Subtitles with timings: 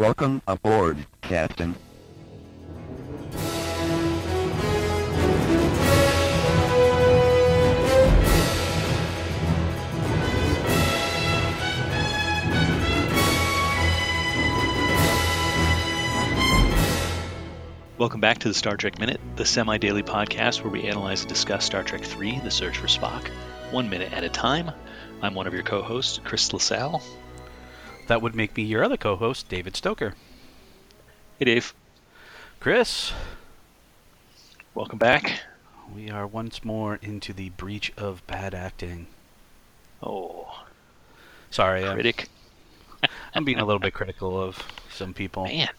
[0.00, 1.74] Welcome aboard, Captain.
[17.98, 21.28] Welcome back to the Star Trek Minute, the semi daily podcast where we analyze and
[21.28, 23.28] discuss Star Trek III The Search for Spock,
[23.70, 24.70] one minute at a time.
[25.20, 27.02] I'm one of your co hosts, Chris LaSalle.
[28.10, 30.14] That would make me your other co host, David Stoker.
[31.38, 31.72] Hey, Dave.
[32.58, 33.12] Chris,
[34.74, 35.42] Welcome back.
[35.94, 39.06] we are once more into the breach of bad acting.
[40.02, 40.64] Oh,
[41.52, 42.28] Sorry, I'm, critic.
[43.32, 45.44] I'm being a little bit critical of some people.
[45.44, 45.70] Man.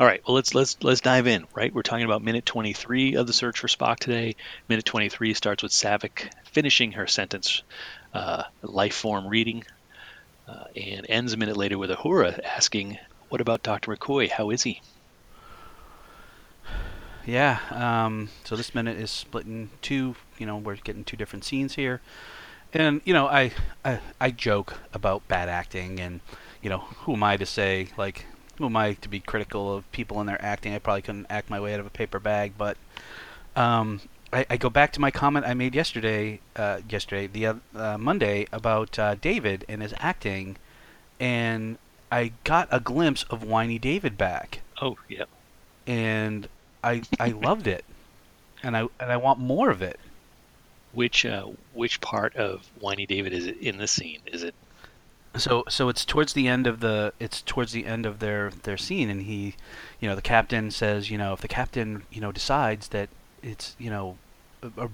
[0.00, 1.46] All right, well let's let's let's dive in.
[1.54, 4.34] Right, we're talking about minute 23 of the search for Spock today.
[4.68, 7.62] Minute 23 starts with Saavik finishing her sentence,
[8.12, 9.62] uh, life form reading,
[10.48, 12.98] uh, and ends a minute later with Uhura asking,
[13.28, 13.94] "What about Dr.
[13.94, 14.30] McCoy?
[14.30, 14.80] How is he?"
[17.26, 20.16] Yeah, um, so this minute is split in two.
[20.38, 22.00] You know, we're getting two different scenes here.
[22.72, 23.52] And, you know, I,
[23.84, 26.20] I, I joke about bad acting, and,
[26.62, 28.26] you know, who am I to say, like,
[28.58, 30.74] who am I to be critical of people and their acting?
[30.74, 32.76] I probably couldn't act my way out of a paper bag, but
[33.56, 34.00] um,
[34.32, 38.46] I, I go back to my comment I made yesterday, uh, yesterday, the uh, Monday,
[38.52, 40.56] about uh, David and his acting,
[41.18, 41.78] and
[42.12, 45.24] I got a glimpse of whiny David back Oh, yeah.
[45.86, 46.48] and
[46.84, 47.84] I I loved it,
[48.62, 49.98] and I and I want more of it.
[50.92, 54.20] Which uh, which part of Whiny David is it in the scene?
[54.26, 54.54] Is it
[55.36, 58.76] So so it's towards the end of the it's towards the end of their their
[58.78, 59.54] scene, and he,
[60.00, 63.08] you know, the captain says, you know, if the captain you know decides that
[63.42, 64.16] it's you know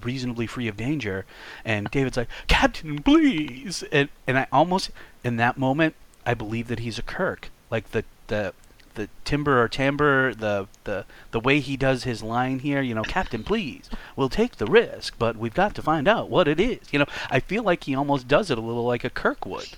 [0.02, 1.24] reasonably free of danger,
[1.64, 4.90] and David's like, Captain, please, and and I almost
[5.22, 5.94] in that moment
[6.26, 8.54] I believe that he's a Kirk, like the the
[8.94, 13.02] the timber or timbre, the the the way he does his line here, you know,
[13.02, 16.92] Captain, please, we'll take the risk, but we've got to find out what it is.
[16.92, 19.68] You know, I feel like he almost does it a little like a Kirk would.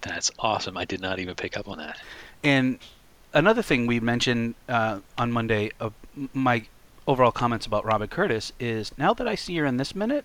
[0.00, 0.76] that's awesome?
[0.76, 2.00] I did not even pick up on that.
[2.42, 2.78] And
[3.32, 6.64] another thing we mentioned uh, on Monday of m- my
[7.06, 10.24] overall comments about Robin Curtis is now that I see her in this minute,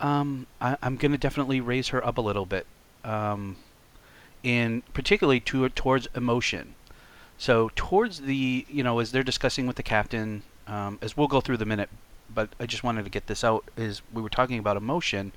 [0.00, 2.66] um, I, I'm going to definitely raise her up a little bit,
[3.04, 3.56] um,
[4.42, 6.74] in particularly to, towards emotion.
[7.36, 11.40] So towards the you know as they're discussing with the captain, um, as we'll go
[11.40, 11.88] through the minute,
[12.32, 15.32] but I just wanted to get this out is we were talking about emotion.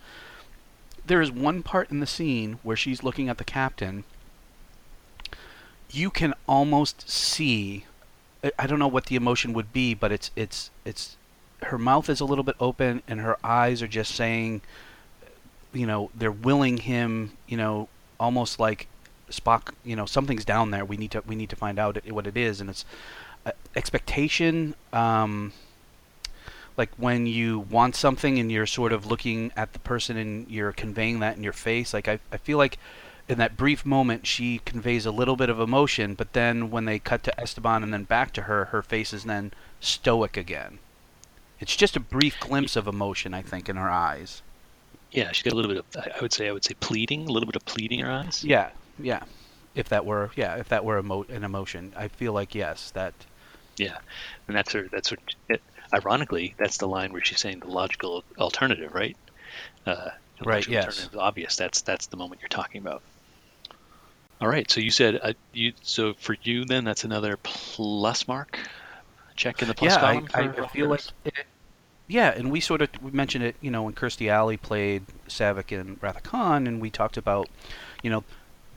[1.06, 4.03] There is one part in the scene where she's looking at the captain
[5.94, 7.86] you can almost see
[8.57, 11.18] I- don't know what the emotion would be, but it's it's it's
[11.63, 14.62] her mouth is a little bit open and her eyes are just saying
[15.74, 17.88] you know, they're willing him, you know,
[18.19, 18.88] almost like
[19.30, 20.84] Spock, you know, something's down there.
[20.84, 22.85] We need to we need to find out what it is and it's
[23.46, 25.51] uh, expectation um
[26.78, 30.72] like when you want something and you're sort of looking at the person and you're
[30.72, 32.78] conveying that in your face like I, I feel like
[33.27, 36.99] in that brief moment she conveys a little bit of emotion but then when they
[36.99, 40.79] cut to esteban and then back to her her face is then stoic again
[41.59, 44.41] it's just a brief glimpse of emotion i think in her eyes
[45.11, 47.31] Yeah, she's got a little bit of I would say I would say pleading, a
[47.31, 48.43] little bit of pleading in her eyes.
[48.43, 49.23] yeah yeah
[49.75, 53.13] if that were yeah if that were emo- an emotion i feel like yes that
[53.77, 53.97] Yeah,
[54.47, 54.88] and that's her.
[54.91, 55.17] That's her.
[55.49, 55.61] It,
[55.93, 59.15] ironically, that's the line where she's saying the logical alternative, right?
[59.85, 60.85] Uh, the Right, logical yes.
[60.85, 61.55] alternative is obvious.
[61.55, 63.01] That's that's the moment you're talking about.
[64.41, 64.69] All right.
[64.69, 65.74] So you said uh, you.
[65.84, 68.57] So for you, then that's another plus mark.
[69.35, 70.28] Check in the plus yeah, column.
[70.34, 71.34] I, for I feel like it,
[72.07, 75.72] yeah, and we sort of we mentioned it, you know, when Kirstie Alley played Saavik
[75.72, 77.47] in Wrath Khan, and we talked about,
[78.03, 78.24] you know,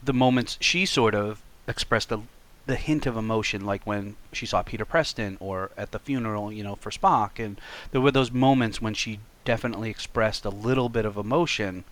[0.02, 2.20] the moments she sort of expressed the
[2.66, 6.62] the hint of emotion, like when she saw Peter Preston or at the funeral, you
[6.62, 7.60] know, for Spock, and
[7.90, 11.84] there were those moments when she definitely expressed a little bit of emotion.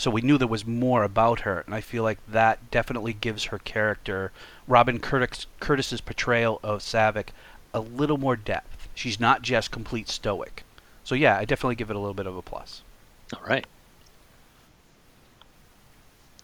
[0.00, 3.44] So we knew there was more about her, and I feel like that definitely gives
[3.44, 4.32] her character,
[4.66, 7.28] Robin Curtis, Curtis's portrayal of Saavik,
[7.74, 8.88] a little more depth.
[8.94, 10.64] She's not just complete stoic.
[11.04, 12.80] So yeah, I definitely give it a little bit of a plus.
[13.36, 13.66] All right.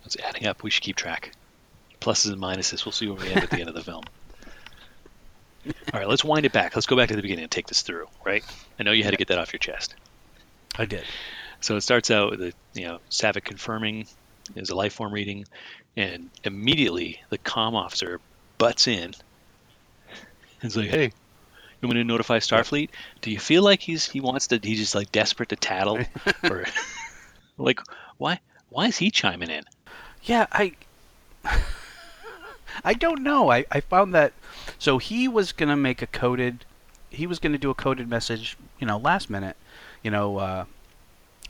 [0.04, 0.62] It's adding up.
[0.62, 1.32] We should keep track.
[2.02, 2.84] Pluses and minuses.
[2.84, 4.04] We'll see where we end at the end of the film.
[5.94, 6.76] All right, let's wind it back.
[6.76, 8.44] Let's go back to the beginning and take this through, right?
[8.78, 9.94] I know you had to get that off your chest.
[10.78, 11.04] I did.
[11.66, 14.06] So it starts out with a you know, Saavik confirming
[14.54, 15.46] is a life form reading,
[15.96, 18.20] and immediately the comm officer
[18.56, 19.14] butts in.
[20.62, 22.90] He's like, "Hey, you want me to notify Starfleet?
[23.20, 24.60] Do you feel like he's he wants to?
[24.62, 25.98] He's just like desperate to tattle,
[26.44, 26.66] or
[27.58, 27.80] like
[28.16, 29.64] why why is he chiming in?
[30.22, 30.70] Yeah, I
[32.84, 33.50] I don't know.
[33.50, 34.34] I, I found that
[34.78, 36.64] so he was gonna make a coded
[37.10, 39.56] he was gonna do a coded message, you know, last minute.
[40.04, 40.64] You know, uh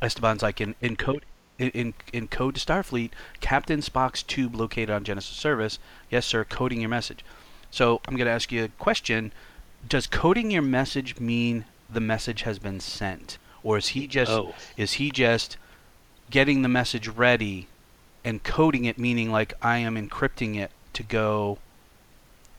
[0.02, 1.24] Esteban's like in, in code
[1.58, 3.10] in, in in code to Starfleet,
[3.40, 5.78] Captain Spock's tube located on Genesis service.
[6.10, 7.24] Yes, sir, coding your message.
[7.70, 9.32] So I'm gonna ask you a question.
[9.88, 13.38] Does coding your message mean the message has been sent?
[13.62, 14.54] Or is he just Oh.
[14.76, 15.56] is he just
[16.30, 17.68] getting the message ready
[18.24, 21.58] and coding it meaning like I am encrypting it to go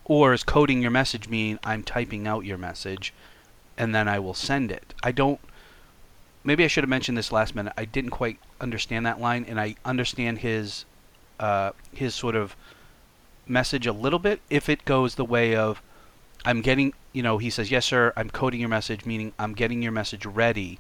[0.06, 3.14] or is coding your message mean I'm typing out your message
[3.78, 4.94] and then I will send it.
[5.04, 5.40] I don't
[6.48, 7.74] maybe I should have mentioned this last minute.
[7.78, 10.86] I didn't quite understand that line and I understand his
[11.40, 12.56] uh, his sort of
[13.46, 15.82] message a little bit if it goes the way of
[16.46, 19.82] I'm getting you know, he says, Yes sir, I'm coding your message, meaning I'm getting
[19.84, 20.80] your message ready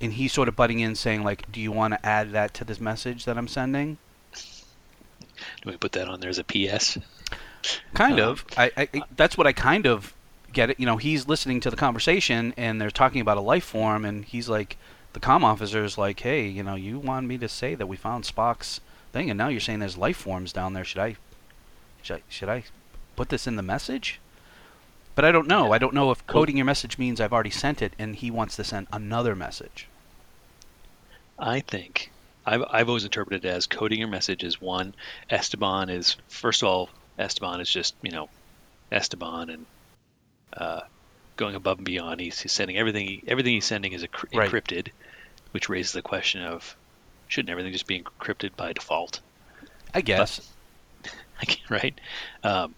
[0.00, 2.64] and he's sort of butting in saying like, Do you want to add that to
[2.64, 3.98] this message that I'm sending?
[4.32, 6.98] Do we put that on there as a PS?
[7.94, 8.44] Kind Um, of.
[8.56, 10.14] I, I I- that's what I kind of
[10.56, 10.80] get it.
[10.80, 14.24] You know, he's listening to the conversation and they're talking about a life form, and
[14.24, 14.76] he's like,
[15.12, 18.24] the comm is like, hey, you know, you wanted me to say that we found
[18.24, 18.80] Spock's
[19.12, 20.84] thing, and now you're saying there's life forms down there.
[20.84, 21.16] Should I,
[22.02, 22.64] should I, should I
[23.16, 24.18] put this in the message?
[25.14, 25.72] But I don't know.
[25.72, 28.56] I don't know if coding your message means I've already sent it, and he wants
[28.56, 29.88] to send another message.
[31.38, 32.10] I think
[32.46, 34.94] I've, I've always interpreted it as coding your message is one.
[35.30, 38.28] Esteban is first of all, Esteban is just you know,
[38.90, 39.66] Esteban and
[40.54, 40.80] uh,
[41.36, 42.20] going above and beyond.
[42.20, 43.06] He's, he's sending everything.
[43.06, 44.50] He, everything he's sending is encry- Right.
[44.50, 44.88] encrypted,
[45.52, 46.76] which raises the question of
[47.28, 49.20] shouldn't everything just be encrypted by default?
[49.94, 50.52] I guess.
[51.70, 51.98] right?
[52.42, 52.74] Um,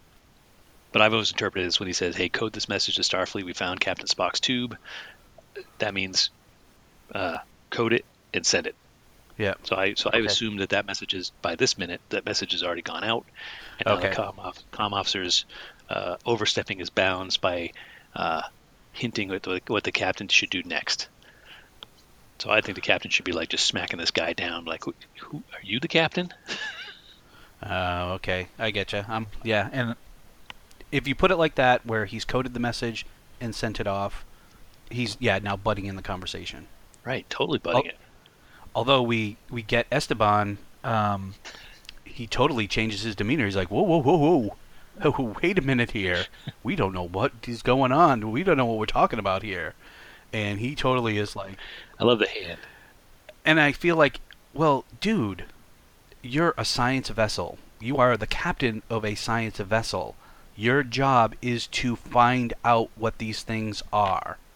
[0.93, 3.45] but I've always interpreted this when he says, "Hey, code this message to Starfleet.
[3.45, 4.77] We found Captain Spock's tube."
[5.79, 6.31] That means
[7.15, 7.39] uh,
[7.71, 8.75] code it and send it.
[9.37, 9.55] yeah.
[9.65, 10.27] So I so I Okay.
[10.27, 13.27] assume that that message is by this minute that message has already gone out,
[13.81, 14.09] and Okay.
[14.11, 15.45] the comm, off, comm officer's
[15.91, 17.73] uh, overstepping his bounds by
[18.15, 18.43] uh,
[18.93, 21.09] hinting at what, what the captain should do next.
[22.39, 24.95] So I think the captain should be like just smacking this guy down, like, "Who,
[25.21, 26.33] who are you, the captain?"
[27.61, 28.47] Oh, okay.
[28.57, 29.05] I get you.
[29.09, 29.97] Um, yeah, and
[30.93, 33.05] if you put it like that, where he's coded the message
[33.41, 34.25] and sent it off,
[34.91, 36.69] he's yeah now butting in the conversation.
[37.05, 37.89] Right, totally butting Oh.
[37.89, 37.97] it.
[38.77, 41.35] Although we we get Esteban, um,
[42.05, 43.45] he totally changes his demeanor.
[43.47, 44.57] He's like, whoa, whoa, whoa, whoa.
[45.05, 46.27] Oh, wait a minute here.
[46.63, 48.31] We don't know what is going on.
[48.33, 49.75] We don't know what we're talking about here.
[50.33, 51.57] And he totally is like,
[51.99, 52.59] I love the hand.
[53.45, 54.21] and I feel like,
[54.53, 55.45] well, dude,
[56.23, 57.59] you're a science vessel.
[57.81, 60.17] You are the captain of a science vessel.
[60.57, 64.39] Your job is to find out what these things are.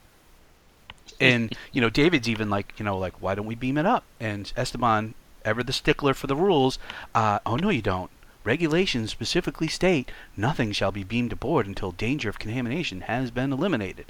[1.20, 4.02] And you know, David's even like, you know, like, why don't we beam it up?
[4.18, 5.14] And Esteban,
[5.44, 6.80] ever the stickler for the rules,
[7.14, 8.10] uh, oh no, you don't.
[8.44, 14.06] Regulations specifically state nothing shall be beamed aboard until danger of contamination has been eliminated.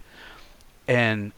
[0.88, 1.32] And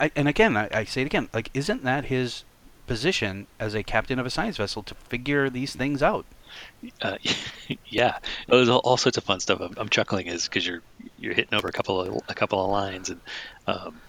[0.00, 2.44] I, and again, I, I say it again, like, isn't that his
[2.86, 6.24] position as a captain of a science vessel to figure these things out?
[7.02, 7.18] Uh,
[7.86, 8.18] yeah,
[8.48, 9.60] it was all, all sorts of fun stuff.
[9.60, 10.82] I'm, I'm chuckling as because you're
[11.18, 13.20] you're hitting over a couple of a couple of lines, and
[13.66, 14.00] um,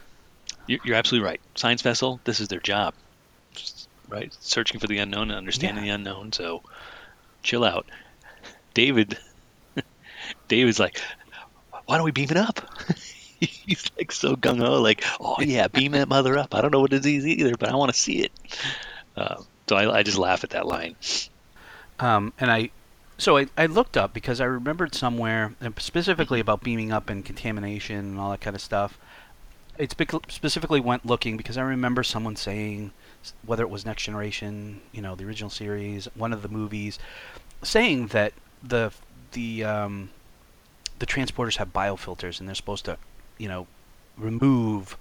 [0.66, 1.40] you're, you're absolutely right.
[1.54, 2.94] Science vessel, this is their job,
[3.54, 4.32] Just, right?
[4.40, 5.92] Searching for the unknown and understanding Yeah.
[5.92, 6.32] the unknown.
[6.32, 6.62] So,
[7.42, 7.86] chill out,
[8.74, 9.18] David.
[10.48, 11.00] David's like,
[11.86, 12.60] why don't we beam it up?
[13.40, 16.54] He's like so gung ho, like, oh yeah, beam that mother up.
[16.54, 18.32] I don't know what it is either, but I want to see it.
[19.16, 20.94] Uh, so I, I just laugh at that line.
[21.98, 22.70] Um, and I,
[23.18, 27.96] so I, I looked up because I remembered somewhere, specifically about beaming up and contamination
[27.98, 28.96] and all that kind of stuff.
[29.76, 32.92] It spec- specifically went looking because I remember someone saying,
[33.44, 36.98] whether it was Next Generation, you know, the original series, one of the movies,
[37.62, 38.92] saying that the
[39.32, 40.10] the um,
[40.98, 42.98] the transporters have biofilters and they're supposed to,
[43.38, 43.66] you know,
[44.16, 44.96] remove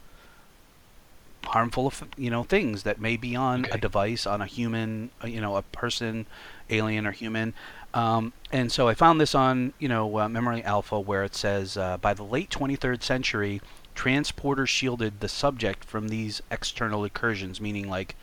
[1.46, 5.42] harmful you know things that may be on a device on a human uh, you
[5.42, 6.26] know a person
[6.70, 7.54] alien or human.
[7.94, 11.76] Um, and so i found this on you know uh, memory alpha where it says
[11.78, 13.62] uh, by the late 23rd century
[13.96, 18.16] transporters shielded the subject from these external incursions meaning like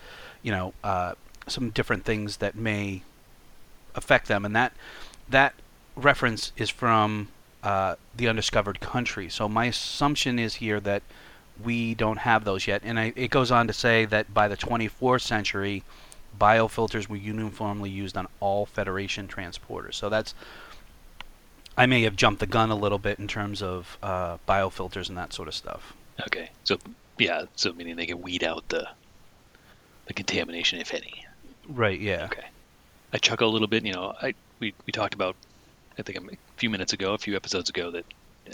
[0.43, 1.15] you know uh,
[1.47, 3.03] some different things that may
[3.95, 4.73] affect them and that
[5.29, 5.55] that
[5.97, 7.29] reference is from
[7.63, 11.03] uh, the undiscovered country so my assumption is here that
[11.63, 12.83] we don't have those yet.
[12.85, 15.83] And I, it goes on to say that by the 24th century,
[16.39, 19.95] biofilters were uniformly used on all Federation transporters.
[19.95, 20.35] So that's
[21.79, 25.17] I may have jumped the gun a little bit in terms of uh, biofilters and
[25.17, 25.95] that sort of stuff.
[26.27, 26.51] Okay.
[26.65, 26.79] So
[27.19, 28.89] yeah, so meaning they can weed out the
[30.07, 31.25] the contamination, if any.
[31.69, 32.01] Right.
[32.01, 32.25] Yeah.
[32.25, 32.47] Okay.
[33.13, 33.85] I chuckle a little bit.
[33.87, 35.37] You know, I we we talked about,
[35.99, 38.05] I think a few minutes ago, a few episodes ago, that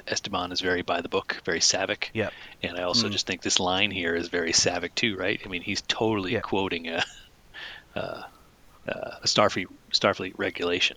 [0.08, 2.10] Esteban is very by the book, very Saavik.
[2.12, 2.30] Yeah.
[2.62, 3.12] And I also Mm.
[3.12, 5.40] just think this line here is very Saavik too, right?
[5.44, 6.40] I mean, he's totally Yeah.
[6.40, 7.04] quoting a,
[7.96, 8.22] uh,
[8.88, 10.96] uh, a Starfleet Starfleet regulation.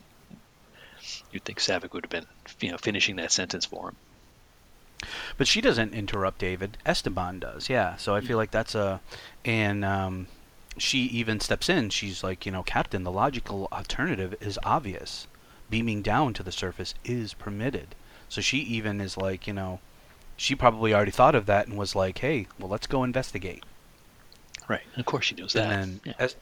[1.32, 2.26] You'd think Saavik would have been,
[2.62, 3.96] you know, finishing that sentence for him.
[5.38, 6.78] But she doesn't interrupt David.
[6.86, 7.98] Esteban does, yeah.
[7.98, 9.00] So I feel like that's a,
[9.46, 10.28] and um,
[10.78, 11.90] she even steps in.
[11.92, 15.28] She's like, you know, Captain, the logical alternative is obvious.
[15.70, 17.94] Beaming down to the surface is permitted.
[18.30, 19.80] So she even is like, you know,
[20.36, 23.64] she probably already thought of that and was like, hey, well, let's go investigate.
[24.68, 24.82] Right.
[24.94, 25.72] And of course she knows that.
[25.72, 26.14] And then, Yeah.
[26.20, 26.36] Es-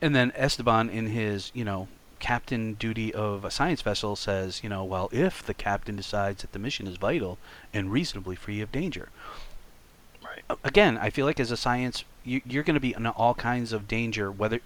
[0.00, 4.68] and then Esteban, in his, you know, captain duty of a science vessel, says, you
[4.68, 7.38] know, well, if the captain decides that the mission is vital
[7.72, 9.08] and reasonably free of danger.
[10.24, 10.58] Right.
[10.64, 13.72] Again, I feel like as a science, you, you're going to be in all kinds
[13.72, 14.60] of danger, whether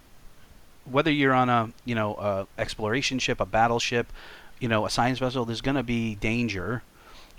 [0.85, 4.11] whether you're on a, you know, a exploration ship, a battleship,
[4.59, 5.45] you know, a science vessel.
[5.45, 6.83] There's going to be danger,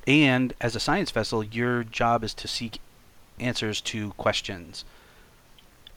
[0.06, 2.78] and as a science vessel, your job is to seek
[3.38, 4.85] answers to questions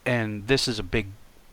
[0.07, 1.07] and this is a big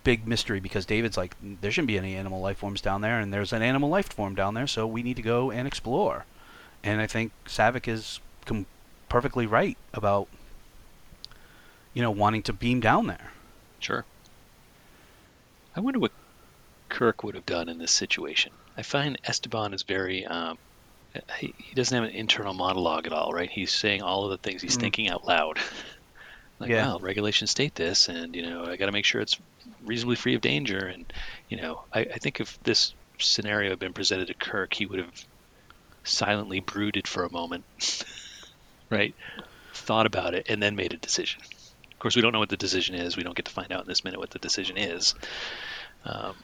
[0.04, 3.32] big mystery because David's like there shouldn't be any animal life forms down there and
[3.32, 6.24] there's an animal life form down there so we need to go and explore
[6.82, 8.66] and I think Saavik is com-
[9.08, 10.28] perfectly right about
[11.94, 13.30] you know wanting to beam down there
[13.80, 14.04] Sure.
[15.76, 16.12] I wonder what
[16.88, 18.52] Kirk would have done in this situation.
[18.76, 20.24] I find Esteban is very.
[20.24, 20.56] Um,
[21.38, 23.50] he, he doesn't have an internal monologue at all, right?
[23.50, 24.80] He's saying all of the things he's Mm.
[24.80, 25.58] thinking out loud.
[26.58, 26.86] like, Yeah.
[26.86, 29.38] well, regulations state this, and you know, I got to make sure it's
[29.84, 30.86] reasonably free of danger.
[30.86, 31.04] And
[31.48, 34.98] you know, I, I think if this scenario had been presented to Kirk, he would
[34.98, 35.26] have
[36.04, 37.64] silently brooded for a moment,
[38.90, 39.14] right?
[39.72, 41.40] Thought about it, and then made a decision.
[41.92, 43.16] Of course, we don't know what the decision is.
[43.16, 45.14] We don't get to find out in this minute what the decision is.
[46.04, 46.34] Um,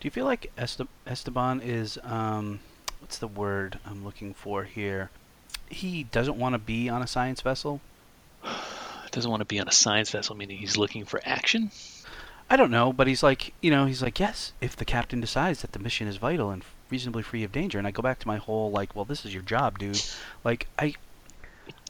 [0.00, 2.60] do you feel like Este- Esteban is um
[3.00, 5.10] what's the word I'm looking for here
[5.68, 7.80] he doesn't want to be on a science vessel
[9.16, 11.70] doesn't want to be on a science vessel, meaning he's looking for action.
[12.48, 15.62] I don't know, but he's like, you know, he's like, yes, if the captain decides
[15.62, 17.78] that the mission is vital and reasonably free of danger.
[17.78, 20.00] And I go back to my whole like, well, this is your job, dude.
[20.44, 20.94] Like, I,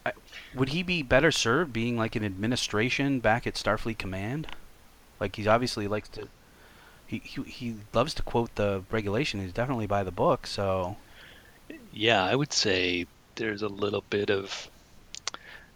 [0.05, 0.13] I
[0.55, 4.47] would he be better served being like an administration back at Starfleet Command?
[5.19, 6.29] Like, he's obviously likes to.
[7.05, 9.41] He, he he loves to quote the regulation.
[9.41, 10.47] He's definitely by the book.
[10.47, 10.97] So
[11.91, 13.05] Yeah, I would say
[13.35, 14.69] there's a little bit of.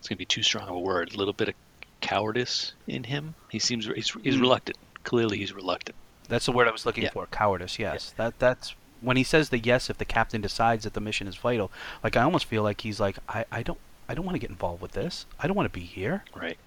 [0.02, 1.14] It's going to be too strong of a word.
[1.14, 1.54] A little bit of
[2.02, 3.36] cowardice in him.
[3.50, 4.42] He seems he's, he's Mm.
[4.42, 4.78] reluctant.
[5.04, 5.96] Clearly, he's reluctant.
[6.28, 7.12] that's the word I was looking Yeah.
[7.12, 7.28] for.
[7.28, 7.78] Cowardice.
[7.78, 11.28] Yes, that that's when he says the yes if the captain decides that the mission
[11.28, 11.72] is vital.
[12.04, 13.78] Like I almost feel like he's like, I, I don't
[14.10, 15.26] I don't want to get involved with this.
[15.40, 16.24] I don't want to be here.
[16.36, 16.58] Right.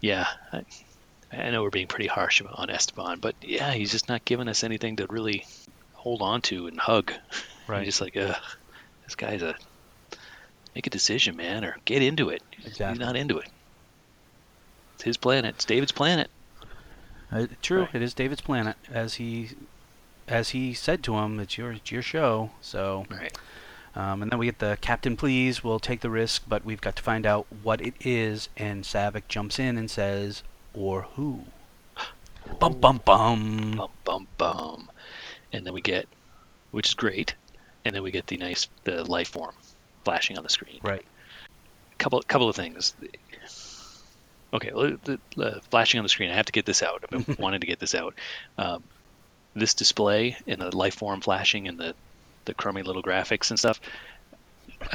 [0.00, 0.64] Yeah, I,
[1.32, 4.64] I know we're being pretty harsh on Esteban, but yeah, he's just not giving us
[4.64, 5.46] anything to really
[5.94, 7.12] hold on to and hug.
[7.68, 8.36] You're just like, ugh,
[9.04, 9.54] this guy's a
[10.74, 12.42] make a decision, man, or get into it.
[12.64, 12.86] Exactly.
[12.88, 13.48] He's not into it.
[14.94, 15.54] It's his planet.
[15.56, 16.30] It's David's planet.
[17.30, 17.94] Uh, true, Right.
[17.96, 19.50] it is David's planet, as he
[20.28, 21.40] as he said to him.
[21.40, 22.50] It's your it's your show.
[22.60, 23.36] So, Right.
[23.94, 25.16] um, and then we get the captain.
[25.16, 28.48] Please, we'll take the risk, but we've got to find out what it is.
[28.56, 30.42] And Saavik jumps in and says,
[30.74, 31.46] "Or who?"
[32.60, 33.72] Bum bum bum.
[33.76, 34.90] Bum bum bum.
[35.52, 36.08] And then we get,
[36.70, 37.34] which is great,
[37.84, 39.54] and then we get the nice the life form
[40.04, 40.80] flashing on the screen.
[40.82, 41.04] Right.
[41.98, 42.94] couple couple of things.
[44.54, 46.30] Okay, the, the flashing on the screen.
[46.30, 47.04] I have to get this out.
[47.04, 48.14] I've been wanting to get this out.
[48.58, 48.82] Um,
[49.54, 51.94] this display and the life form flashing and the
[52.44, 53.80] the crummy little graphics and stuff.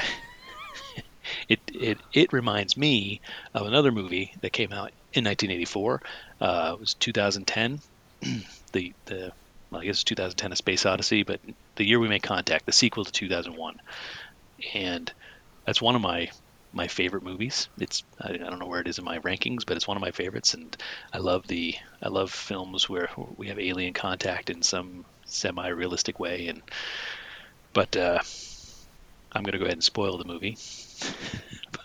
[1.50, 3.22] it it it reminds me
[3.54, 6.02] of another movie that came out in 1984.
[6.40, 7.80] Uh, it was 2010.
[8.72, 9.32] the the
[9.72, 11.40] well, I guess it's 2010: A Space Odyssey, but
[11.76, 13.80] the year we made contact, the sequel to 2001,
[14.74, 15.12] and
[15.66, 16.30] that's one of my
[16.74, 17.70] my favorite movies.
[17.78, 20.02] It's I, I don't know where it is in my rankings, but it's one of
[20.02, 20.76] my favorites, and
[21.14, 26.48] I love the I love films where we have alien contact in some semi-realistic way,
[26.48, 26.62] and
[27.74, 28.20] but uh,
[29.32, 30.58] I'm gonna go ahead and spoil the movie.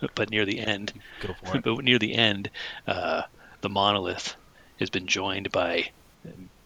[0.01, 1.65] but, but near the end, Go for it.
[1.65, 2.51] but near the end,
[2.87, 3.23] uh,
[3.61, 4.37] the monolith
[4.79, 5.91] has been joined by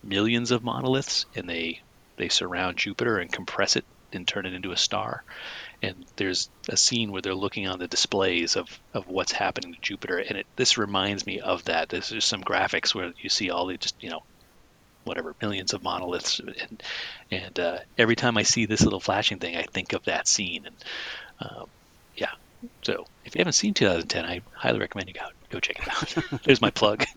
[0.03, 1.81] millions of monoliths, and they
[2.17, 5.23] they surround Jupiter and compress it and turn it into a star.
[5.83, 9.81] And there's a scene where they're looking on the displays of, of what's happening to
[9.81, 11.89] Jupiter, and it this reminds me of that.
[11.89, 14.23] There's just some graphics where you see all the just you know
[15.05, 16.83] whatever millions of monoliths, and
[17.31, 20.67] and uh, every time I see this little flashing thing, I think of that scene,
[20.67, 20.77] and
[21.41, 21.67] um,
[22.17, 22.33] yeah.
[22.83, 26.43] So if you haven't seen 2010, I highly recommend you go go check it out.
[26.45, 27.05] There's my plug.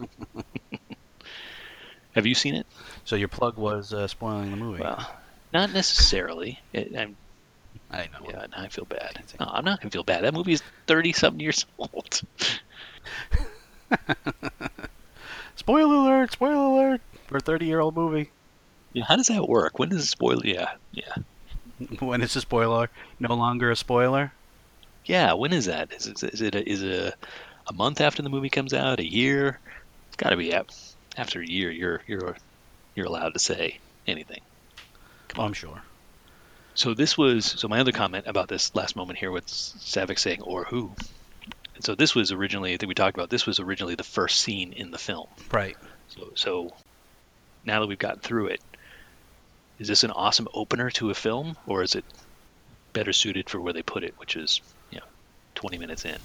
[2.13, 2.65] Have you seen it?
[3.05, 4.81] So your plug was uh, spoiling the movie.
[4.81, 5.09] Well,
[5.53, 6.59] not necessarily.
[6.73, 7.15] It, I'm,
[7.91, 8.29] I know.
[8.29, 9.21] yeah, I feel bad.
[9.39, 10.23] No, I'm not gonna feel bad.
[10.23, 12.21] That movie is thirty something years old.
[15.55, 16.31] Spoiler alert!
[16.31, 17.01] Spoiler alert!
[17.27, 18.31] For a 30 year old movie.
[18.93, 19.77] Yeah, how does that work?
[19.77, 20.43] When does it spoil?
[20.43, 21.13] Yeah, yeah,
[21.99, 22.89] When it's a spoiler,
[23.19, 24.31] no longer a spoiler.
[25.05, 25.33] yeah.
[25.33, 25.91] When is that?
[25.93, 27.13] Is it is it a, is it a,
[27.67, 28.99] a month after the movie comes out?
[28.99, 29.59] A year?
[30.07, 30.53] It's got to be
[31.17, 31.69] after a year.
[31.69, 32.35] You're you're
[32.95, 33.77] you're allowed to say
[34.07, 34.41] anything.
[35.37, 35.81] I'm sure.
[36.75, 40.41] So this was so my other comment about this last moment here with Saavik saying
[40.41, 40.91] or who.
[41.75, 44.39] And so this was originally I think we talked about this was originally the first
[44.39, 45.27] scene in the film.
[45.51, 45.77] Right.
[46.09, 46.73] So so
[47.65, 48.61] now that we've gotten through it,
[49.77, 52.05] is this an awesome opener to a film or is it
[52.93, 55.05] better suited for where they put it, which is you know
[55.55, 56.17] 20 minutes in?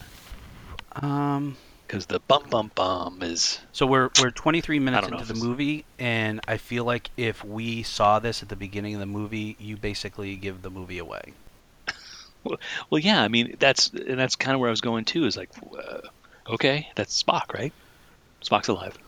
[0.95, 1.57] Um.
[1.95, 6.41] Because the bum bum bum is So we're we're 23 minutes into the movie, and
[6.49, 10.35] I feel like if we saw this at the beginning of the movie, you basically
[10.35, 11.35] give the movie away.
[12.43, 15.37] well yeah I mean that's and that's kind of where I was going too is
[15.37, 16.01] like uh,
[16.49, 17.73] okay that's Spock right?
[18.43, 18.99] Spock's alive.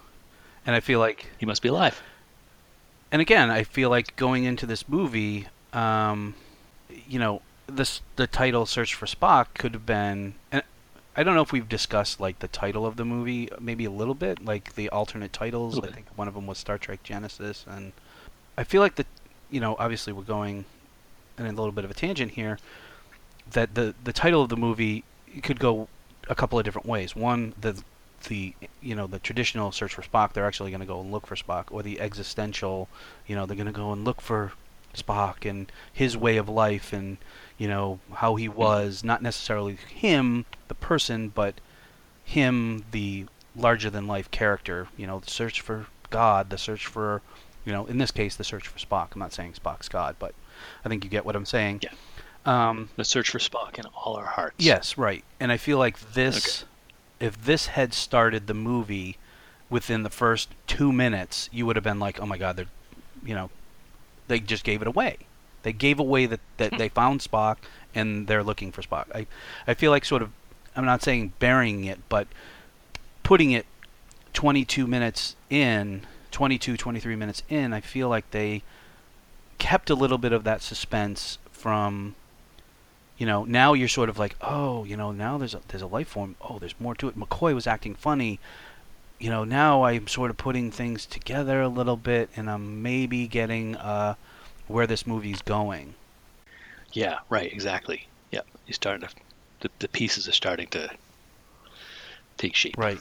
[0.65, 2.01] And I feel like He must be alive.
[3.11, 6.37] and again, I feel like going into this movie, um,
[7.09, 10.35] you know, this the title "Search for Spock" could have been.
[10.53, 10.63] And
[11.17, 14.15] I don't know if we've discussed like the title of the movie, maybe a little
[14.15, 15.79] bit, like the alternate titles.
[15.79, 17.93] I think one of them was Star Trek Genesis, and
[18.59, 19.07] I feel like the,
[19.51, 20.67] you know, obviously we're going
[21.39, 22.59] in a little bit of a tangent here.
[23.51, 25.05] That the the title of the movie
[25.43, 25.89] could go
[26.29, 27.17] a couple of different ways.
[27.17, 27.83] One, the
[28.29, 31.27] the you know the traditional search for Spock, they're actually going to go and look
[31.27, 32.89] for Spock, or the existential,
[33.27, 34.53] you know, they're going to go and look for
[34.97, 37.19] Spock and his way of life and
[37.59, 41.55] you know how he was, not necessarily him, the person, but
[42.25, 44.89] him, the larger than life character.
[44.97, 47.23] You know, the search for God, the search for,
[47.65, 49.09] you know, in this case, the search for Spock.
[49.15, 50.35] I'm not saying Spock's God, but
[50.85, 51.83] I think you get what I'm saying.
[51.83, 51.91] Yeah.
[52.45, 54.57] Um, The search for Spock in all our hearts.
[54.59, 55.25] Yes, right.
[55.41, 56.65] And I feel like this,
[57.19, 59.17] if this had started the movie
[59.69, 62.67] within the first two minutes, you would have been like, oh my god, they're,
[63.25, 63.51] you know,
[64.29, 65.19] they just gave it away.
[65.63, 67.57] They gave away that, that they found Spock
[67.95, 69.07] and they're looking for Spock.
[69.15, 69.27] I,
[69.67, 70.31] I feel like sort of,
[70.77, 72.29] I'm not saying burying it, but
[73.23, 73.67] putting it
[74.33, 78.63] 22 minutes in, 22, 23 minutes in, I feel like they
[79.59, 82.15] kept a little bit of that suspense from
[83.19, 85.87] you know, now you're sort of like, oh, you know, now there's a there's a
[85.87, 86.37] life form.
[86.41, 87.19] Oh, there's more to it.
[87.19, 88.39] McCoy was acting funny.
[89.19, 93.27] You know, now I'm sort of putting things together a little bit, and I'm maybe
[93.27, 94.15] getting uh,
[94.69, 95.95] where this movie's going.
[96.93, 98.09] Yeah, right, exactly.
[98.31, 99.15] Yeah, you're starting to,
[99.61, 100.91] the, the pieces are starting to
[102.37, 102.77] take shape.
[102.77, 102.99] Right.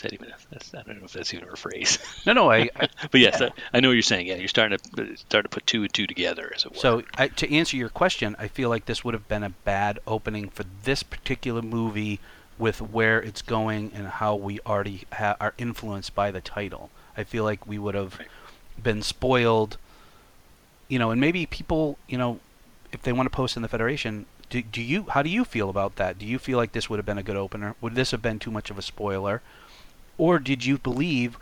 [0.00, 1.98] Is that even a, that's, I don't know if that's even a phrase.
[2.26, 4.26] No, no, I, I but yes, I, I know what you're saying.
[4.26, 6.78] Yeah, you're starting to start to put two and two together, as it were.
[6.78, 9.98] So, I, to answer your question, I feel like this would have been a bad
[10.06, 12.20] opening for this particular movie
[12.60, 16.90] with where it's going and how we already ha- are influenced by the title.
[17.16, 18.20] I feel like we would have
[18.80, 19.78] been spoiled,
[20.86, 22.38] you know, and maybe people, you know,
[22.92, 25.70] if they want to post in the Federation, do, do you how do you feel
[25.70, 26.18] about that?
[26.18, 27.76] Do you feel like this would have been a good opener?
[27.80, 29.42] Would this have been too much of a spoiler?
[30.18, 31.38] Or did you believe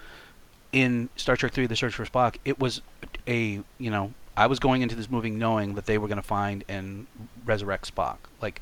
[0.73, 2.83] in Star Trek 3 The Search for Spock it was
[3.27, 6.23] a, you know, I was going into this movie knowing that they were going to
[6.23, 7.07] find and
[7.45, 8.19] resurrect Spock.
[8.41, 8.61] Like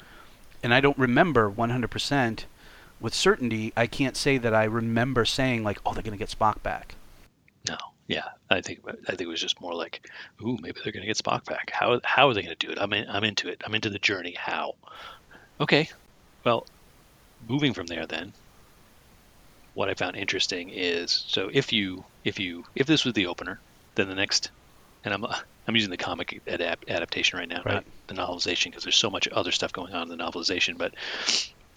[0.67, 2.45] and I don't remember 100%
[2.99, 3.73] with certainty.
[3.77, 6.97] I can't say that I remember saying like, "Oh, they're going to get Spock back."
[7.69, 7.77] no,
[8.09, 10.11] yeah, I think I think it was just more like,
[10.43, 11.71] ooh, maybe they're going to get Spock back.
[11.71, 12.79] How how are they going to do it?
[12.81, 13.63] I'm in, I'm into it.
[13.65, 14.35] I'm into the journey.
[14.37, 14.75] How?
[15.61, 15.89] Okay,
[16.43, 16.67] well,
[17.49, 18.33] moving from there then.
[19.75, 23.61] What I found interesting is so if you if you if this was the opener,
[23.95, 24.51] then the next,
[25.07, 25.25] and I'm
[25.67, 27.75] I'm using the comic adapt, adaptation right now, Right.
[27.75, 30.77] not the novelization, because there's so much other stuff going on in the novelization.
[30.79, 30.95] But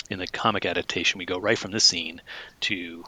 [0.10, 2.22] in the comic adaptation, we go right from this scene
[2.62, 3.04] to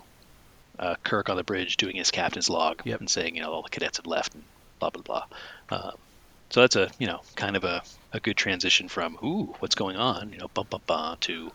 [0.79, 2.99] uh, Kirk on the bridge doing his captain's log Yep.
[3.01, 4.43] and saying, you know, all the cadets have left and
[4.79, 5.25] blah blah blah.
[5.69, 5.91] Um,
[6.51, 7.81] so that's a you know kind of a,
[8.11, 11.49] a good transition from ooh what's going on you know bum bum bum to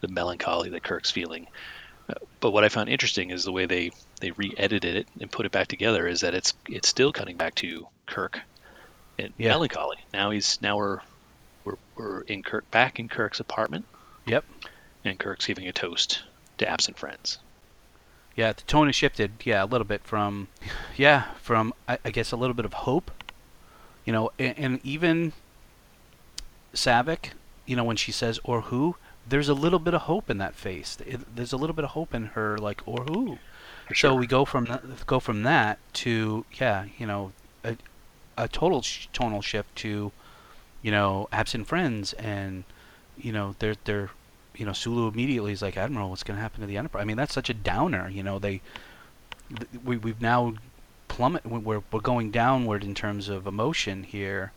[0.00, 1.46] the melancholy that Kirk's feeling.
[2.40, 5.52] But what I found interesting is the way they they re-edited it and put it
[5.52, 8.40] back together is that it's it's still cutting back to Kirk
[9.18, 9.48] and Yeah.
[9.50, 9.98] melancholy.
[10.12, 11.00] Now he's now we're
[11.64, 13.84] we're we're in Kirk back in Kirk's apartment
[14.26, 14.44] Yep.
[15.04, 16.22] and Kirk's giving a toast
[16.58, 17.38] to absent friends.
[18.36, 19.32] Yeah, the tone has shifted.
[19.44, 20.48] Yeah, a little bit from,
[20.96, 23.10] yeah, from I, I guess a little bit of hope,
[24.06, 25.32] you know, and, and even
[26.72, 27.30] Saavik,
[27.66, 28.96] you know, when she says "or who,"
[29.28, 30.98] there's a little bit of hope in that face.
[31.06, 33.38] It, there's a little bit of hope in her, like "or who,"
[33.88, 37.32] For So we go from that, go from that to yeah, you know,
[37.64, 37.76] a,
[38.36, 40.12] a total sh- tonal shift to,
[40.82, 42.64] you know, absent friends, and
[43.18, 44.10] you know they're they're,
[44.56, 47.02] you know, Sulu immediately is like Admiral, what's going to happen to the Enterprise?
[47.02, 48.08] I mean, that's such a downer.
[48.08, 48.60] You know, they
[49.48, 50.54] th- we we've now
[51.08, 54.52] plummet we're we're going downward in terms of emotion here.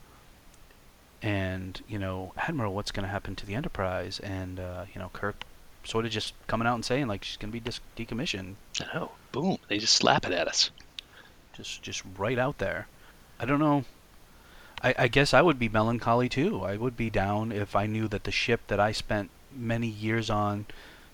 [1.23, 4.19] And you know, Admiral, what's going to happen to the Enterprise?
[4.19, 5.43] And uh, you know, Kirk
[5.85, 8.93] sort of just coming out and saying like she's going to be dis- decommissioned I
[8.93, 9.11] know.
[9.31, 9.57] Boom.
[9.67, 10.69] They just slap it at us.
[11.53, 12.87] just just right out there.
[13.39, 13.85] I don't know.
[14.81, 16.61] I, I guess I would be melancholy too.
[16.61, 20.29] I would be down if I knew that the ship that I spent many years
[20.29, 20.65] on,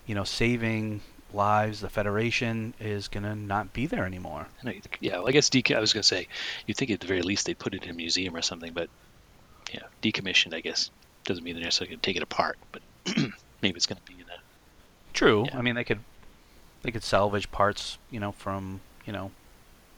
[0.06, 4.48] you know, saving lives, the Federation is gonna not be there anymore.
[4.60, 6.26] I know, yeah, well, I guess dec- I was gonna say,
[6.66, 8.90] you'd think at the very least they'd put it in a museum or something, but
[9.72, 10.90] yeah, decommissioned, I guess,
[11.24, 12.82] doesn't mean they're necessarily gonna take it apart, but
[13.62, 14.40] maybe it's gonna be in a
[15.12, 15.44] True.
[15.46, 15.58] Yeah.
[15.58, 16.00] I mean, they could
[16.82, 19.30] they could salvage parts, you know, from you know,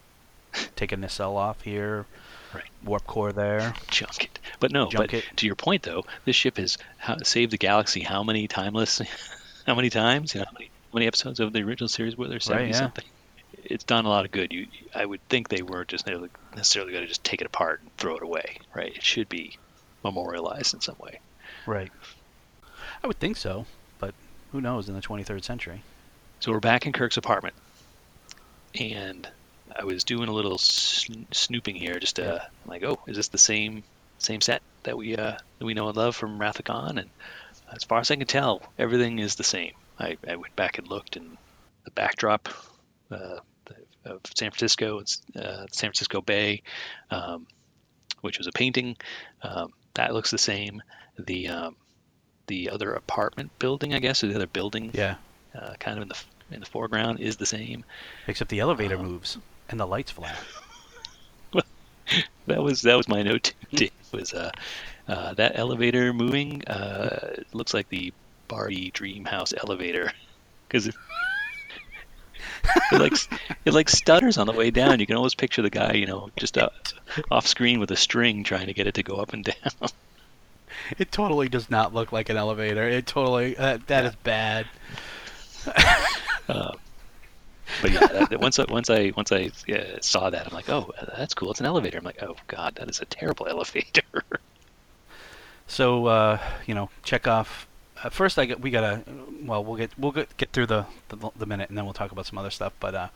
[0.76, 2.06] take a nacelle off here,
[2.54, 2.64] Right.
[2.84, 3.74] warp core there.
[3.90, 4.38] junk it.
[4.60, 5.24] But no, Junk but it.
[5.36, 6.76] to your point though, this ship has
[7.22, 9.00] saved the galaxy how many timeless,
[9.66, 10.34] how many times?
[10.34, 12.40] You know, how many, how many episodes of the original series were there?
[12.40, 12.78] Seventy yeah.
[12.78, 13.04] something.
[13.64, 14.52] It's done a lot of good.
[14.52, 17.96] You, I would think they weren't just necessarily going to just take it apart and
[17.96, 18.94] throw it away, right?
[18.94, 19.56] It should be
[20.04, 21.20] memorialized in some way.
[21.66, 21.90] Right.
[23.02, 23.66] I would think so,
[23.98, 24.14] but
[24.52, 25.82] who knows in the 23rd century?
[26.40, 27.54] So we're back in Kirk's apartment,
[28.78, 29.28] and
[29.78, 32.38] I was doing a little sn- snooping here, just uh, Yeah.
[32.66, 33.84] like, oh, is this the same
[34.18, 36.98] same set that we uh, that we know and love from Khan?
[36.98, 37.10] And
[37.72, 39.72] as far as I can tell, everything is the same.
[39.98, 41.36] I, I went back and looked, and
[41.84, 42.48] the backdrop
[43.10, 43.38] uh,
[44.04, 46.62] of San Francisco, it's uh, San Francisco Bay,
[47.10, 47.46] um,
[48.20, 48.96] which was a painting,
[49.42, 50.82] um, that looks the same.
[51.18, 51.76] The um,
[52.46, 55.16] the other apartment building, I guess, or the other building Yeah.
[55.58, 56.18] uh, kind of in the
[56.54, 57.84] in the foreground is the same.
[58.26, 60.36] Except the elevator Um, moves and the lights flash.
[62.46, 63.54] That was that was my note.
[63.76, 64.50] too, was uh,
[65.08, 66.62] uh, that elevator moving?
[66.66, 68.12] Uh, looks like the
[68.48, 70.10] Barbie Dream House elevator
[70.68, 70.90] because
[72.92, 73.14] it, like
[73.64, 75.00] it like stutters on the way down.
[75.00, 76.70] You can always picture the guy, you know, just uh,
[77.30, 79.54] off screen with a string trying to get it to go up and down.
[80.98, 82.86] It totally does not look like an elevator.
[82.86, 84.66] It totally uh, that is bad.
[86.48, 86.72] Uh,
[87.80, 90.68] but yeah, that, that once I, once I once I uh, saw that, I'm like,
[90.68, 91.50] oh, that's cool.
[91.50, 91.98] It's an elevator.
[91.98, 94.02] I'm like, oh god, that is a terrible elevator.
[95.66, 97.66] So uh, you know, check off.
[98.02, 99.02] Uh, first, I get we gotta.
[99.44, 102.10] Well, we'll get we'll get, get through the, the the minute, and then we'll talk
[102.10, 102.72] about some other stuff.
[102.80, 103.08] But uh,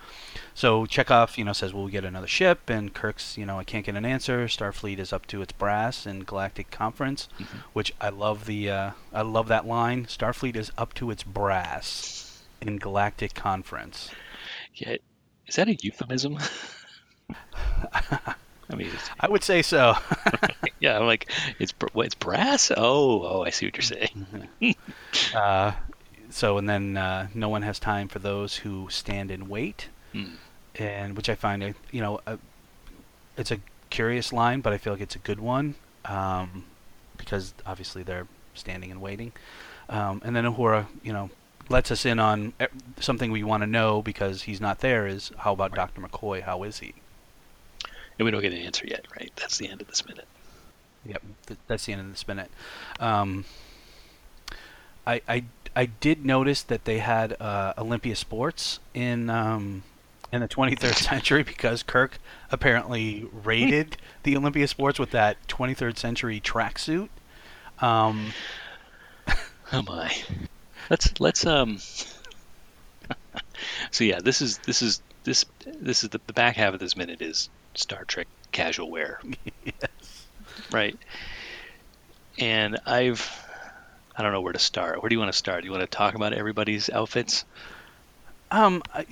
[0.54, 3.84] so Chekov, you know, says we'll get another ship, and Kirk's, you know, I can't
[3.84, 4.46] get an answer.
[4.46, 7.62] Starfleet is up to its brass in Galactic Conference, Mhm.
[7.72, 10.06] which I love the uh, I love that line.
[10.06, 14.10] Starfleet is up to its brass in Galactic Conference.
[14.74, 14.96] Yeah,
[15.46, 16.38] is that a euphemism?
[18.70, 19.94] I mean, I would say so.
[20.80, 22.72] yeah, I'm like, it's it's brass.
[22.76, 24.46] Oh, oh, I see what you're saying.
[25.34, 25.72] uh,
[26.30, 29.88] so and then uh, no one has time for those who stand and wait.
[30.12, 30.34] Hmm.
[30.76, 32.36] and which I find, you know, uh,
[33.36, 33.58] it's a
[33.90, 35.74] curious line, but I feel like it's a good one
[36.04, 36.64] um,
[37.18, 39.32] because obviously they're standing and waiting.
[39.88, 41.30] Um, and then Uhura, you know,
[41.68, 42.66] lets us in on e-
[43.00, 45.06] something we want to know because he's not there.
[45.06, 45.92] Is how about Right.
[45.94, 46.00] Dr.
[46.00, 46.42] McCoy?
[46.42, 46.94] How is he?
[48.18, 49.30] And we don't get an answer yet, right?
[49.36, 50.26] That's the end of this minute.
[51.04, 51.22] Yep,
[51.66, 52.50] that's the end of this minute.
[52.98, 53.44] Um,
[55.06, 55.44] I, I
[55.76, 59.84] I did notice that they had uh, Olympia Sports in um,
[60.32, 62.18] in the 23rd century because Kirk
[62.50, 67.08] apparently raided the Olympia Sports with that 23rd century tracksuit.
[67.80, 68.32] Um,
[69.72, 70.14] Oh my.
[70.90, 71.78] Let's let's um.
[73.90, 76.96] so yeah, this is this is this this is the, the back half of this
[76.96, 77.48] minute is
[77.78, 79.20] Star Trek casual wear,
[79.64, 80.26] yes.
[80.72, 80.96] right?
[82.38, 83.42] And I've
[84.16, 85.02] I don't know where to start.
[85.02, 85.62] Where do you want to start?
[85.62, 87.44] Do you want to talk about everybody's outfits?
[88.50, 89.06] Um, I,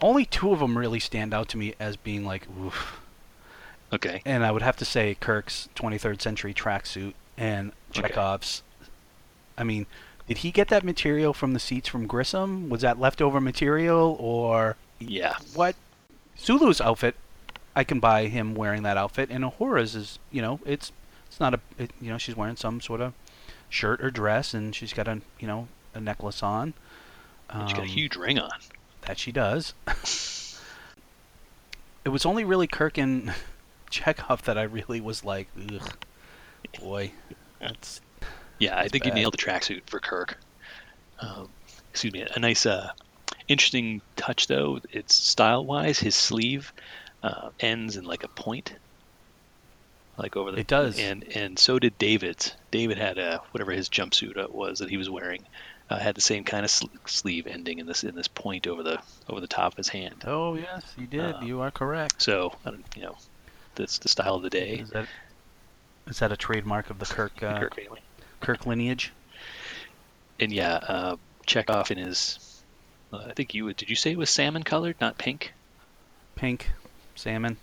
[0.00, 3.00] only two of them really stand out to me as being like, oof.
[3.92, 4.22] Okay.
[4.24, 8.08] And I would have to say Kirk's 23rd century tracksuit and Okay.
[8.08, 8.62] Chekov's.
[9.58, 9.86] I mean,
[10.28, 12.68] did he get that material from the seats from Grissom?
[12.70, 15.34] Was that leftover material or Yeah.
[15.54, 15.74] what?
[16.36, 17.16] Sulu's outfit,
[17.78, 20.90] I can buy him wearing that outfit, and Uhura's is, you know, it's
[21.28, 23.12] it's not a, it, you know, she's wearing some sort of
[23.68, 26.74] shirt or dress, and she's got a, you know, a necklace on.
[27.52, 28.50] She's got a Um, huge ring on.
[29.02, 29.74] that she does.
[32.04, 33.32] it was only really Kirk and
[33.90, 35.96] Chekov that I really was like, ugh,
[36.80, 37.12] boy,
[37.60, 38.00] that's
[38.58, 39.16] Yeah, I That's think you bad.
[39.16, 40.38] nailed the tracksuit for Kirk.
[41.20, 41.48] Um,
[41.90, 42.90] excuse me, a nice uh,
[43.48, 44.80] interesting touch though.
[44.90, 46.72] It's style wise, his sleeve
[47.22, 48.74] uh, ends in like a point,
[50.16, 50.58] like over the.
[50.58, 50.98] It does.
[50.98, 52.52] And and so did David's.
[52.70, 55.44] David had a whatever his jumpsuit uh, was that he was wearing.
[55.90, 58.82] Uh, had the same kind of sl- sleeve ending in this in this point over
[58.82, 60.24] the over the top of his hand.
[60.26, 61.36] Oh yes, you did.
[61.36, 62.20] Uh, you are correct.
[62.20, 63.16] So I don't, you know,
[63.74, 64.80] that's the style of the day.
[64.80, 65.06] Is that
[66.06, 68.00] is that a trademark of the Kirk uh, Kirk family.
[68.40, 69.12] Kirk lineage?
[70.40, 72.62] And yeah, uh, Chekov in his.
[73.12, 73.76] Uh, I think you would.
[73.76, 75.52] Did you say it was salmon colored, not pink?
[76.36, 76.70] Pink,
[77.18, 77.56] salmon,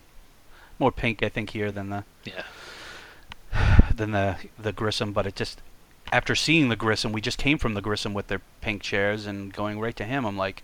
[0.80, 2.44] more pink I think here than the Yeah.
[3.96, 5.62] than the the Grissom, but it just
[6.12, 9.52] after seeing the Grissom, we just came from the Grissom with their pink chairs and
[9.54, 10.26] going right to him.
[10.26, 10.64] I'm like,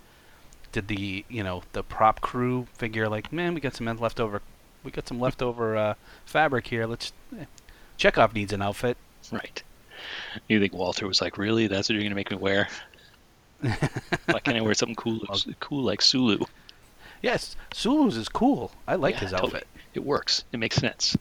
[0.71, 4.41] did the you know the prop crew figure like, man, we got some leftover,
[4.84, 5.93] we got some leftover uh,
[6.25, 6.86] fabric here.
[6.86, 7.45] Let's eh.
[7.97, 8.97] Chekov needs an outfit.
[9.32, 9.62] Right.
[10.47, 11.67] You think Walter was like, really?
[11.67, 12.67] That's what you're gonna make me wear?
[13.62, 15.19] Why can't I wear something cool,
[15.60, 16.43] cool like Sulu?
[17.21, 18.71] Yes, Sulu's is cool.
[18.88, 19.47] I like Yeah, his totally.
[19.53, 19.67] outfit.
[19.93, 20.43] It works.
[20.51, 21.17] It makes sense.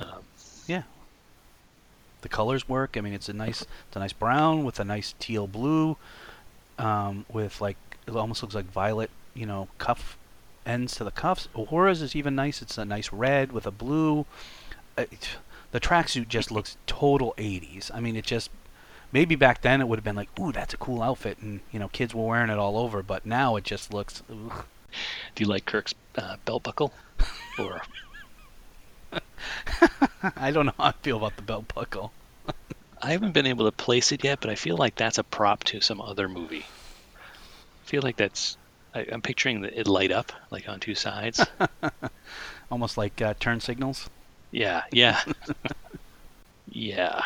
[0.00, 0.22] Um,
[0.66, 0.82] Yeah.
[2.22, 2.96] The colors work.
[2.96, 5.96] I mean, it's a nice, it's a nice brown with a nice teal blue,
[6.78, 10.16] um, with like it almost looks like violet, you know, cuff
[10.66, 11.48] ends to the cuffs.
[11.54, 12.60] Uhura's is even nice.
[12.60, 14.26] It's a nice red with a blue.
[14.96, 15.04] Uh,
[15.70, 17.90] the tracksuit just looks total 80s.
[17.94, 18.50] I mean, it just
[19.12, 21.78] maybe back then it would have been like, ooh, that's a cool outfit, and you
[21.78, 23.02] know, kids were wearing it all over.
[23.02, 24.22] But now it just looks.
[24.30, 24.64] Ugh.
[25.34, 26.92] Do you like Kirk's uh, belt buckle?
[27.58, 27.82] Or
[30.36, 32.12] I don't know how I feel about the belt buckle.
[33.02, 35.64] I haven't been able to place it yet, but I feel like that's a prop
[35.64, 36.66] to some other movie.
[37.16, 38.56] I feel like that's.
[38.94, 41.44] I, I'm picturing the, it light up like on two sides.
[42.70, 44.10] Almost like uh, turn signals.
[44.50, 45.20] yeah, yeah,
[46.68, 47.22] yeah.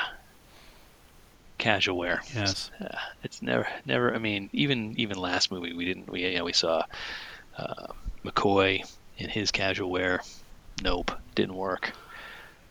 [1.58, 2.22] Casual wear.
[2.34, 2.70] Yes.
[2.80, 4.14] Uh, it's never, never.
[4.14, 6.10] I mean, even even last movie we didn't.
[6.10, 6.84] We yeah we saw
[7.58, 7.88] uh,
[8.24, 8.88] McCoy
[9.18, 10.20] in his casual wear.
[10.82, 11.92] Nope, didn't work.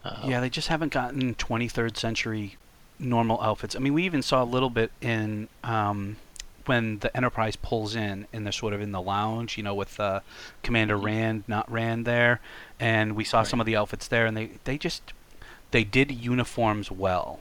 [0.04, 2.58] Uh, Yeah, they just haven't gotten 23rd century
[3.00, 3.76] normal outfits.
[3.76, 6.17] I mean, we even saw a little bit in um,
[6.65, 10.00] when the Enterprise pulls in, and they're sort of in the lounge, you know, with
[10.00, 10.20] uh,
[10.63, 11.04] Commander Mhm.
[11.06, 12.39] Rand, not Rand there,
[12.80, 15.13] and we saw some of the outfits there, and they they just
[15.72, 17.39] they did uniforms well.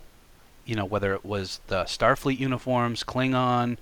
[0.65, 3.77] You know, whether it was the Starfleet uniforms, Klingon,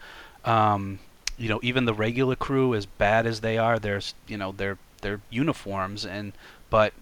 [0.45, 0.99] um,
[1.39, 4.79] you know, even the regular crew, as bad as they are, there's you know, they're
[5.03, 6.33] they're uniforms, and
[6.71, 6.93] but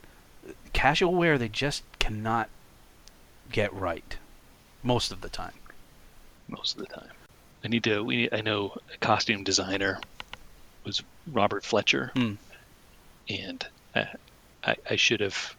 [0.73, 2.49] casual wear they just cannot
[3.51, 4.17] get right
[4.83, 5.55] most of the time.
[6.49, 7.09] most of the time.
[7.65, 8.03] I need to.
[8.05, 8.17] We.
[8.17, 9.99] need, I know a costume designer
[10.85, 12.35] was Robert Fletcher, Hmm.
[13.29, 14.07] and I,
[14.63, 15.57] I, I should have.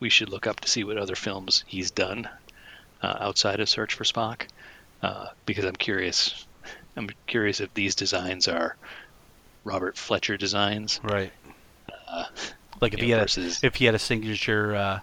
[0.00, 2.28] We should look up to see what other films he's done
[3.02, 4.46] uh, outside of Search for Spock,
[5.02, 6.45] uh, because I'm curious.
[6.96, 8.76] I'm curious if these designs are
[9.64, 11.00] Robert Fletcher designs.
[11.02, 11.32] Right.
[12.08, 12.24] Uh,
[12.80, 15.00] Like if he know, had versus a, if he had a signature uh,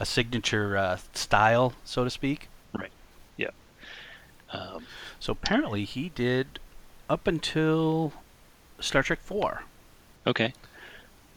[0.00, 2.48] a signature uh, style, so to speak.
[2.74, 2.90] Right.
[3.36, 3.50] Yeah.
[4.52, 4.84] Um,
[5.20, 6.58] So apparently he did
[7.08, 8.12] up until
[8.80, 9.62] Star Trek 4.
[10.26, 10.52] okay.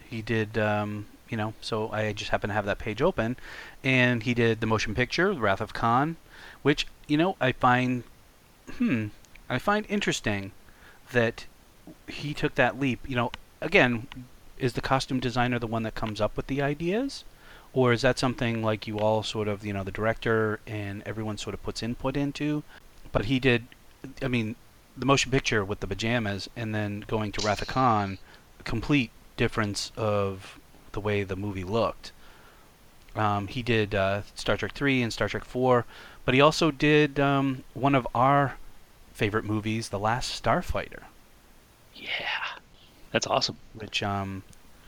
[0.09, 3.35] He did um, you know, so I just happen to have that page open
[3.83, 6.17] and he did the motion picture Wrath of Khan,
[6.61, 8.03] which you know, I find
[8.77, 9.07] hmm,
[9.49, 10.51] I find interesting
[11.11, 11.45] that
[12.07, 12.99] he took that leap.
[13.07, 13.31] You know,
[13.61, 14.07] again,
[14.57, 17.23] is the costume designer the one that comes up with the ideas?
[17.73, 21.37] Or is that something like you all sort of, you know, the director and everyone
[21.37, 22.63] sort of puts input into?
[23.11, 23.67] But he did,
[24.21, 24.55] I mean,
[24.97, 28.17] the motion picture with the pajamas and then going to Wrath of
[28.63, 30.57] complete difference of
[30.93, 32.13] the way the movie looked.
[33.15, 35.85] Um, he did uh, Star Trek 3 and Star Trek 4,
[36.23, 38.55] but he also did um, one of our
[39.15, 41.03] favorite movies, The Last Starfighter,
[41.95, 42.09] Yeah,
[43.11, 43.57] that's awesome.
[43.73, 44.43] which, um,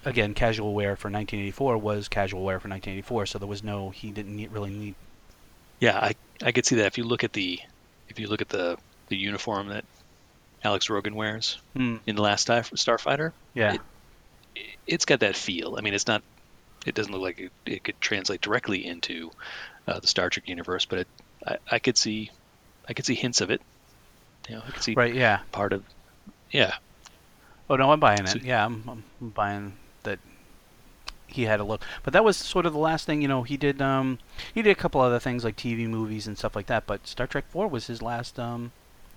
[0.06, 4.12] again, casual wear for 1984 was casual wear for 1984, so there was no, he
[4.12, 4.96] didn't need, really need.
[5.80, 7.60] Yeah, I I could see that if you look at the
[8.10, 8.78] if you look at the
[9.10, 9.86] the uniform that
[10.64, 13.74] Alex Rogan wears Hmm, in the last Starfighter, yeah.
[13.76, 13.82] It-
[14.88, 15.76] it's got that feel.
[15.78, 16.24] I mean, it's not.
[16.86, 19.30] It doesn't look like it, it could translate directly into
[19.88, 21.08] uh, the Star Trek universe, but it,
[21.46, 22.32] I, I could see,
[22.90, 23.62] I could see hints of it.
[24.48, 25.40] You know, I could see right, yeah.
[25.52, 25.84] part of.
[26.52, 26.76] Yeah,
[27.70, 28.44] Oh no, I'm buying So- it.
[28.44, 30.20] Yeah, I'm, I'm buying that.
[31.30, 33.22] He had a look, but that was sort of the last thing.
[33.22, 33.82] You know, he did.
[33.82, 34.20] Um,
[34.54, 36.86] he did a couple other things like TV movies and stuff like that.
[36.88, 38.40] But Star Trek Four was his last.
[38.40, 38.72] Um,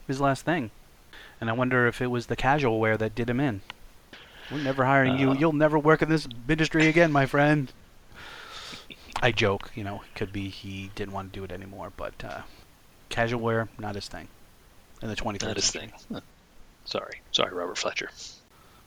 [0.08, 0.72] his last thing,
[1.40, 3.60] and I wonder if it was the casual wear that did him in.
[4.50, 5.30] We're never hiring you.
[5.30, 5.34] Uh.
[5.34, 7.72] You'll never work in this industry again, my friend.
[9.22, 9.70] I joke.
[9.76, 12.40] You know, it could be he didn't want to do it anymore, but uh,
[13.08, 14.26] casual wear not his thing.
[15.02, 15.92] In the 23rd not his century.
[16.10, 16.22] thing.
[16.84, 18.10] Sorry, sorry, Robert Fletcher.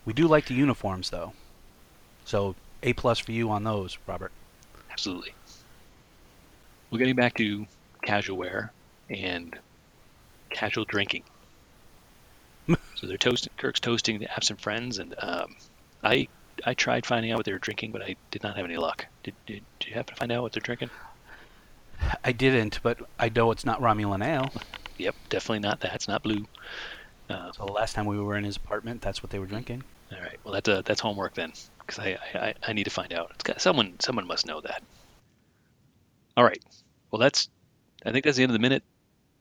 [0.06, 1.34] We do like the uniforms, though.
[2.26, 4.32] So A plus for you on those, Robert.
[4.92, 5.34] Absolutely.
[6.92, 7.66] We're getting back to
[8.04, 8.72] casual wear
[9.10, 9.58] and
[10.50, 11.24] casual drinking.
[12.96, 13.52] so they're toasting.
[13.58, 15.56] Kirk's toasting the absent friends, and um,
[16.04, 16.28] I
[16.66, 19.06] I tried finding out what they were drinking, but I did not have any luck.
[19.24, 20.92] Did, did, did you happen to find out what they're drinking?
[22.24, 24.52] I didn't, but I know it's not Romulan ale.
[24.98, 25.94] Yep, definitely not that.
[25.96, 26.46] It's not blue.
[27.30, 29.84] Uh, So the last time we were in his apartment, that's what they were drinking.
[30.12, 30.40] all right.
[30.46, 33.32] Well, that's uh, that's homework then, because I, I I need to find out.
[33.36, 34.84] It's got, someone someone must know that.
[36.38, 36.62] All right.
[37.12, 37.50] Well, that's
[38.06, 38.84] I think that's the end of the minute.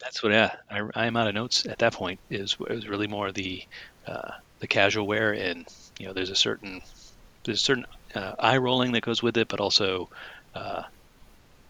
[0.01, 2.21] That's what yeah, I I am out of notes at that point.
[2.31, 3.63] Is it was really more the
[4.07, 5.67] uh, the casual wear and
[5.99, 6.81] you know there's a certain
[7.45, 10.09] there's a certain uh, eye rolling that goes with it, but also
[10.55, 10.83] uh,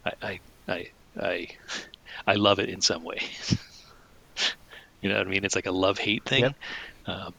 [0.06, 0.86] I, I I
[1.20, 1.48] I
[2.28, 3.18] I love it in some way.
[5.02, 5.44] you know what I mean?
[5.44, 6.44] It's like a love hate thing.
[6.44, 6.54] Yep.
[7.06, 7.34] Um,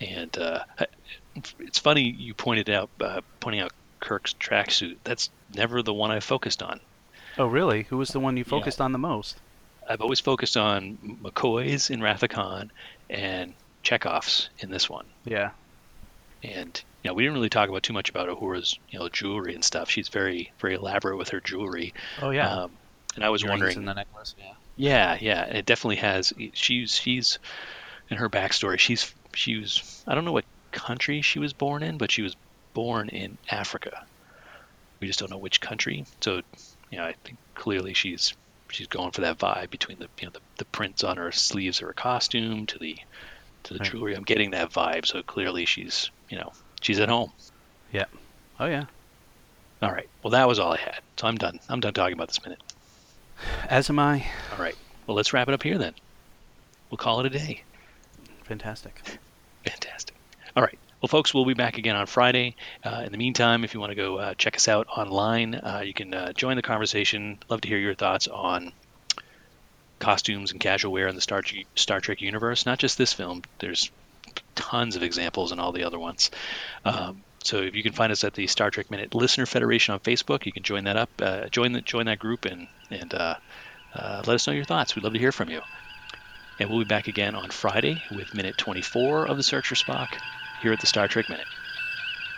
[0.00, 0.64] and uh,
[1.58, 4.96] it's funny you pointed out uh, pointing out Kirk's tracksuit.
[5.04, 6.80] That's never the one I focused on.
[7.38, 7.84] Oh, really?
[7.84, 8.50] Who was the one you Yeah.
[8.50, 9.36] focused on the most?
[9.88, 12.70] I've always focused on McCoy's in Wrath of
[13.10, 15.06] and Chekov's in this one.
[15.24, 15.50] Yeah.
[16.42, 19.54] And you know, we didn't really talk about too much about Uhura's you know jewelry
[19.54, 19.90] and stuff.
[19.90, 21.94] She's very very elaborate with her jewelry.
[22.20, 22.48] Oh, yeah.
[22.48, 22.72] Um,
[23.14, 24.34] and I was Earrings wondering, in the necklace.
[24.38, 24.52] Yeah.
[24.76, 26.32] Yeah, yeah, it definitely has.
[26.54, 27.38] She's she's
[28.10, 28.78] in her backstory.
[28.78, 32.36] She's she was I don't know what country she was born in, but she was
[32.74, 33.92] born in Africa.
[35.00, 36.04] We just don't know which country.
[36.22, 36.40] So,
[36.90, 38.34] you know, I think clearly she's
[38.70, 41.80] she's going for that vibe between the you know the, the prints on her sleeves
[41.80, 42.96] of her costume to the
[43.64, 43.90] to the Right.
[43.90, 44.14] jewelry.
[44.14, 45.06] I'm getting that vibe.
[45.06, 47.32] So clearly she's you know she's at home.
[47.92, 48.06] Yeah.
[48.58, 48.86] Oh, yeah.
[49.82, 50.08] All right.
[50.22, 51.00] Well, that was all I had.
[51.18, 51.58] So I'm done.
[51.68, 52.62] I'm done talking about this minute.
[53.68, 54.26] As am I.
[54.52, 54.76] All right.
[55.06, 55.94] Well, let's wrap it up here then.
[56.90, 57.62] We'll call it a day.
[58.44, 59.00] Fantastic.
[59.64, 60.14] Fantastic.
[60.56, 60.78] All right.
[61.00, 62.54] Well, folks, we'll be back again on Friday.
[62.84, 65.82] Uh, in the meantime, if you want to go uh, check us out online, uh,
[65.84, 67.38] you can uh, join the conversation.
[67.48, 68.72] Love to hear your thoughts on
[69.98, 71.42] costumes and casual wear in the Star,
[71.74, 72.66] Star Trek universe.
[72.66, 73.42] Not just this film.
[73.58, 73.90] There's
[74.54, 76.30] tons of examples in all the other ones.
[76.84, 80.00] Um, so if you can find us at the Star Trek Minute Listener Federation on
[80.00, 83.36] Facebook, you can join that up, uh, join the, join that group, and and uh,
[83.94, 84.94] uh, let us know your thoughts.
[84.94, 85.60] We'd love to hear from you.
[86.58, 90.20] And we'll be back again on Friday with minute 24 of the Search for Spock
[90.56, 91.48] here at the Star Trek Minute.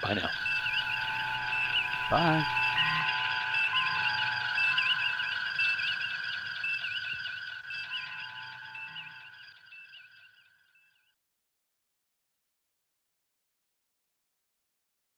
[0.01, 0.31] Bye now.
[2.09, 2.64] Bye.